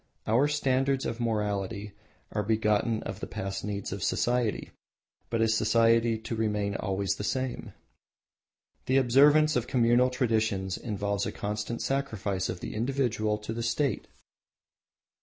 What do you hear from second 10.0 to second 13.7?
traditions involves a constant sacrifice of the individual to the